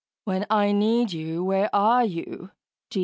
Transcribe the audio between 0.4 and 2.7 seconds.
I need you, where are you?"